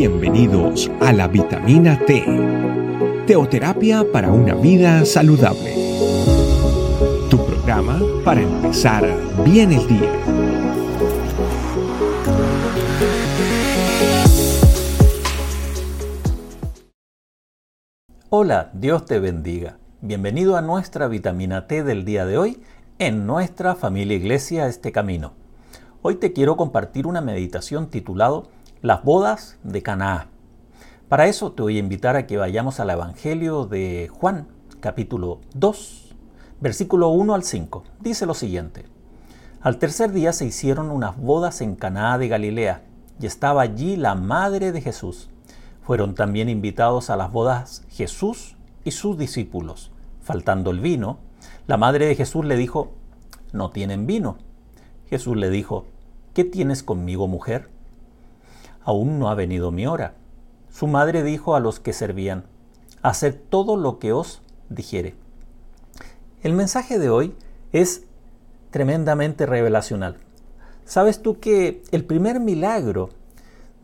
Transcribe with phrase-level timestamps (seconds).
[0.00, 2.24] Bienvenidos a la vitamina T,
[3.26, 5.74] teoterapia para una vida saludable.
[7.28, 9.04] Tu programa para empezar
[9.44, 10.10] bien el día.
[18.30, 19.76] Hola, Dios te bendiga.
[20.00, 22.62] Bienvenido a nuestra vitamina T del día de hoy
[22.98, 25.34] en nuestra familia Iglesia Este Camino.
[26.00, 28.48] Hoy te quiero compartir una meditación titulado
[28.82, 30.28] Las bodas de Canaá.
[31.10, 34.48] Para eso te voy a invitar a que vayamos al Evangelio de Juan,
[34.80, 36.16] capítulo 2,
[36.62, 37.84] versículo 1 al 5.
[38.00, 38.86] Dice lo siguiente.
[39.60, 42.82] Al tercer día se hicieron unas bodas en Canaá de Galilea,
[43.20, 45.28] y estaba allí la madre de Jesús.
[45.82, 49.92] Fueron también invitados a las bodas Jesús y sus discípulos.
[50.22, 51.18] Faltando el vino,
[51.66, 52.92] la madre de Jesús le dijo,
[53.52, 54.38] no tienen vino.
[55.10, 55.84] Jesús le dijo,
[56.32, 57.68] ¿qué tienes conmigo, mujer?
[58.82, 60.14] Aún no ha venido mi hora.
[60.70, 62.44] Su madre dijo a los que servían,
[63.02, 65.14] haced todo lo que os dijere.
[66.42, 67.34] El mensaje de hoy
[67.72, 68.04] es
[68.70, 70.16] tremendamente revelacional.
[70.84, 73.10] ¿Sabes tú que el primer milagro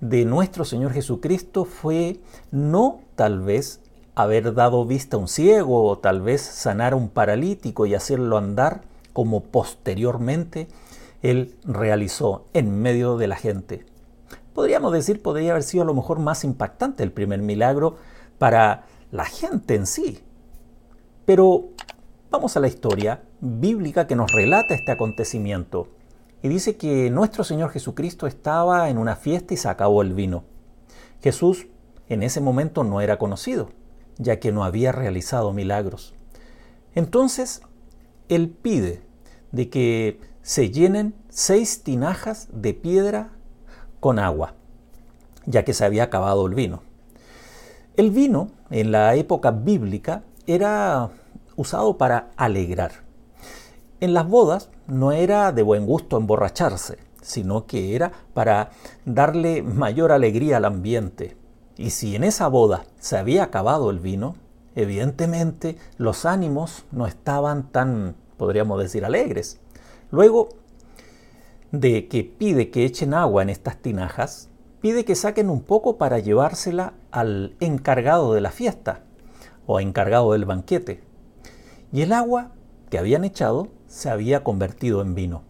[0.00, 3.80] de nuestro Señor Jesucristo fue no tal vez
[4.14, 8.38] haber dado vista a un ciego o tal vez sanar a un paralítico y hacerlo
[8.38, 10.68] andar como posteriormente
[11.22, 13.84] él realizó en medio de la gente.
[14.56, 17.98] Podríamos decir, podría haber sido a lo mejor más impactante el primer milagro
[18.38, 20.24] para la gente en sí.
[21.26, 21.72] Pero
[22.30, 25.88] vamos a la historia bíblica que nos relata este acontecimiento.
[26.42, 30.44] Y dice que nuestro Señor Jesucristo estaba en una fiesta y se acabó el vino.
[31.22, 31.66] Jesús
[32.08, 33.68] en ese momento no era conocido,
[34.16, 36.14] ya que no había realizado milagros.
[36.94, 37.60] Entonces,
[38.30, 39.02] Él pide
[39.52, 43.35] de que se llenen seis tinajas de piedra
[44.00, 44.54] con agua,
[45.46, 46.82] ya que se había acabado el vino.
[47.96, 51.10] El vino en la época bíblica era
[51.56, 52.92] usado para alegrar.
[54.00, 58.70] En las bodas no era de buen gusto emborracharse, sino que era para
[59.04, 61.36] darle mayor alegría al ambiente.
[61.76, 64.36] Y si en esa boda se había acabado el vino,
[64.74, 69.58] evidentemente los ánimos no estaban tan podríamos decir, alegres.
[70.10, 70.50] Luego
[71.80, 74.48] de que pide que echen agua en estas tinajas,
[74.80, 79.02] pide que saquen un poco para llevársela al encargado de la fiesta
[79.66, 81.02] o encargado del banquete.
[81.92, 82.52] Y el agua
[82.90, 85.42] que habían echado se había convertido en vino.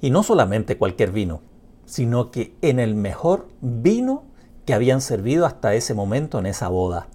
[0.00, 1.40] Y no solamente cualquier vino,
[1.84, 4.24] sino que en el mejor vino
[4.64, 7.08] que habían servido hasta ese momento en esa boda.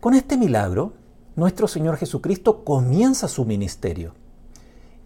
[0.00, 0.92] Con este milagro,
[1.34, 4.12] nuestro Señor Jesucristo comienza su ministerio.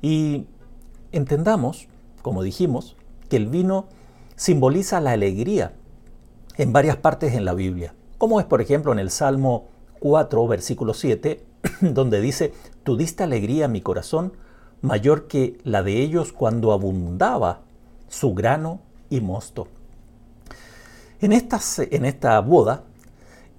[0.00, 0.48] Y
[1.12, 1.88] entendamos,
[2.22, 2.96] como dijimos,
[3.28, 3.86] que el vino
[4.36, 5.74] simboliza la alegría
[6.56, 9.68] en varias partes en la Biblia, como es por ejemplo en el Salmo
[10.00, 11.44] 4, versículo 7,
[11.80, 12.52] donde dice,
[12.84, 14.32] Tú diste alegría a mi corazón,
[14.80, 17.60] mayor que la de ellos cuando abundaba
[18.08, 19.68] su grano y mosto.
[21.20, 22.82] En esta, en esta boda,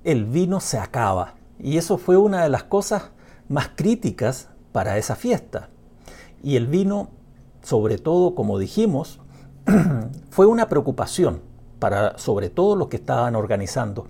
[0.04, 3.12] el vino se acaba y eso fue una de las cosas
[3.48, 5.70] más críticas para esa fiesta.
[6.44, 7.10] Y el vino,
[7.64, 9.20] sobre todo, como dijimos,
[10.30, 11.42] fue una preocupación
[11.80, 14.08] para sobre todo los que estaban organizando.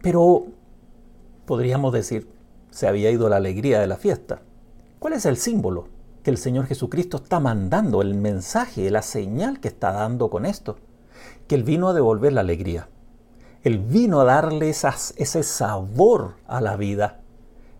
[0.00, 0.46] Pero
[1.44, 2.28] podríamos decir,
[2.70, 4.40] se había ido la alegría de la fiesta.
[4.98, 5.88] ¿Cuál es el símbolo
[6.22, 10.76] que el Señor Jesucristo está mandando, el mensaje, la señal que está dando con esto?
[11.48, 12.88] Que Él vino a devolver la alegría.
[13.62, 17.20] Él vino a darle ese sabor a la vida.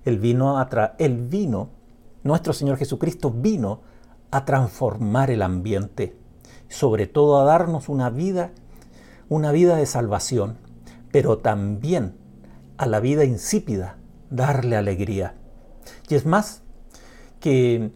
[0.04, 1.70] Él vino, a el vino,
[2.24, 3.80] nuestro Señor Jesucristo vino
[4.32, 6.16] a transformar el ambiente,
[6.68, 8.50] sobre todo a darnos una vida,
[9.28, 10.58] una vida de salvación,
[11.12, 12.16] pero también
[12.78, 13.98] a la vida insípida
[14.30, 15.34] darle alegría.
[16.08, 16.62] Y es más
[17.38, 17.92] que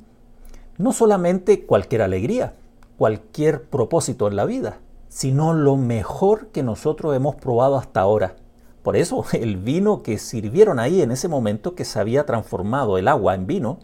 [0.78, 2.54] no solamente cualquier alegría,
[2.98, 4.78] cualquier propósito en la vida,
[5.08, 8.36] sino lo mejor que nosotros hemos probado hasta ahora.
[8.82, 13.08] Por eso el vino que sirvieron ahí en ese momento que se había transformado el
[13.08, 13.78] agua en vino,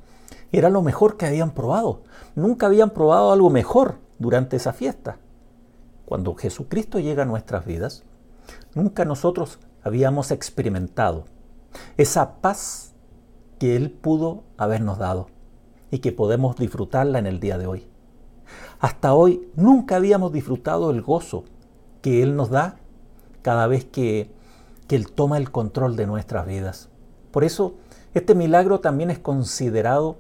[0.53, 2.03] era lo mejor que habían probado.
[2.35, 5.17] Nunca habían probado algo mejor durante esa fiesta.
[6.05, 8.05] Cuando Jesucristo llega a nuestras vidas,
[8.75, 11.25] nunca nosotros habíamos experimentado
[11.97, 12.93] esa paz
[13.59, 15.29] que Él pudo habernos dado
[15.91, 17.87] y que podemos disfrutarla en el día de hoy.
[18.79, 21.45] Hasta hoy nunca habíamos disfrutado el gozo
[22.03, 22.77] que Él nos da
[23.41, 24.31] cada vez que,
[24.87, 26.91] que Él toma el control de nuestras vidas.
[27.31, 27.75] Por eso,
[28.13, 30.17] este milagro también es considerado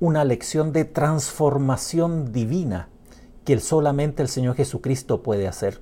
[0.00, 2.88] una lección de transformación divina
[3.44, 5.80] que solamente el Señor Jesucristo puede hacer.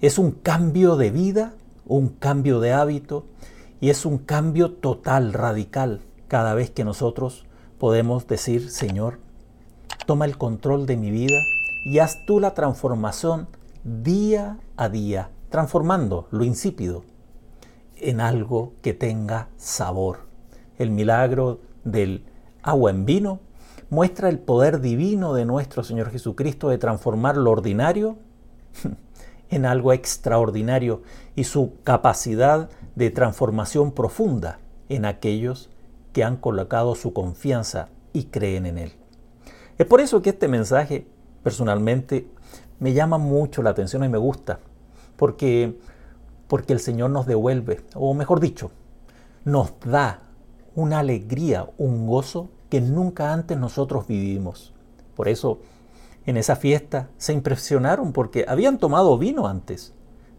[0.00, 1.54] Es un cambio de vida,
[1.86, 3.26] un cambio de hábito
[3.80, 7.44] y es un cambio total, radical, cada vez que nosotros
[7.78, 9.18] podemos decir, Señor,
[10.06, 11.38] toma el control de mi vida
[11.84, 13.48] y haz tú la transformación
[13.84, 17.04] día a día, transformando lo insípido
[17.96, 20.20] en algo que tenga sabor.
[20.78, 22.24] El milagro del
[22.66, 23.40] agua en vino
[23.88, 28.18] muestra el poder divino de nuestro Señor Jesucristo de transformar lo ordinario
[29.48, 31.02] en algo extraordinario
[31.36, 34.58] y su capacidad de transformación profunda
[34.88, 35.70] en aquellos
[36.12, 38.92] que han colocado su confianza y creen en Él.
[39.78, 41.06] Es por eso que este mensaje
[41.42, 42.28] personalmente
[42.80, 44.58] me llama mucho la atención y me gusta,
[45.16, 45.78] porque,
[46.48, 48.70] porque el Señor nos devuelve, o mejor dicho,
[49.44, 50.22] nos da
[50.74, 54.74] una alegría, un gozo que nunca antes nosotros vivimos.
[55.14, 55.60] Por eso,
[56.26, 59.94] en esa fiesta se impresionaron porque habían tomado vino antes,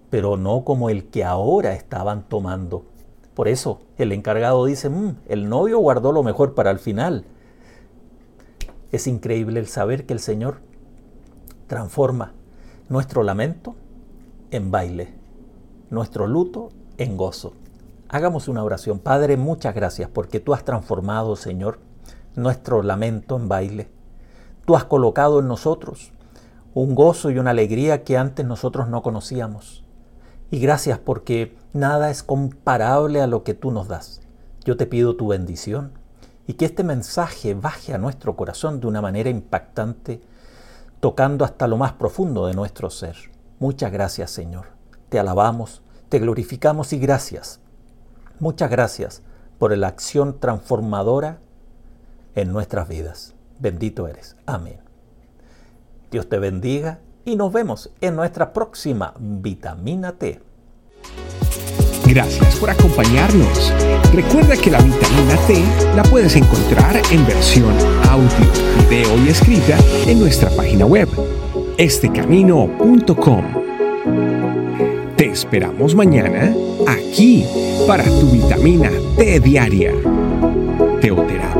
[0.09, 2.85] pero no como el que ahora estaban tomando.
[3.33, 7.25] Por eso el encargado dice, mm, el novio guardó lo mejor para el final.
[8.91, 10.61] Es increíble el saber que el Señor
[11.67, 12.33] transforma
[12.89, 13.75] nuestro lamento
[14.51, 15.13] en baile,
[15.89, 17.53] nuestro luto en gozo.
[18.09, 18.99] Hagamos una oración.
[18.99, 21.79] Padre, muchas gracias porque tú has transformado, Señor,
[22.37, 23.89] nuestro lamento en baile.
[24.65, 26.13] Tú has colocado en nosotros
[26.73, 29.83] un gozo y una alegría que antes nosotros no conocíamos.
[30.51, 34.21] Y gracias porque nada es comparable a lo que tú nos das.
[34.63, 35.93] Yo te pido tu bendición
[36.45, 40.21] y que este mensaje baje a nuestro corazón de una manera impactante,
[40.99, 43.15] tocando hasta lo más profundo de nuestro ser.
[43.59, 44.67] Muchas gracias Señor.
[45.09, 47.61] Te alabamos, te glorificamos y gracias.
[48.39, 49.23] Muchas gracias
[49.57, 51.39] por la acción transformadora
[52.37, 53.33] en nuestras vidas.
[53.59, 54.35] Bendito eres.
[54.45, 54.77] Amén.
[56.11, 60.39] Dios te bendiga y nos vemos en nuestra próxima vitamina T.
[62.05, 63.73] Gracias por acompañarnos.
[64.13, 65.63] Recuerda que la vitamina T
[65.95, 67.73] la puedes encontrar en versión
[68.07, 68.51] audio,
[68.87, 71.09] video y escrita en nuestra página web,
[71.77, 73.45] estecamino.com.
[75.17, 76.53] Te esperamos mañana
[76.87, 77.45] aquí
[77.87, 79.91] para tu vitamina T diaria.